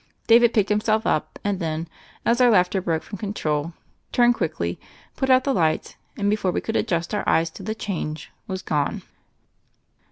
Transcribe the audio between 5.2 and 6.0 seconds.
out the light,